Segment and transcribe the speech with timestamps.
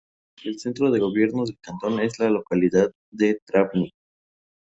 [0.43, 3.93] El centro de gobierno del cantón es la localidad de Travnik.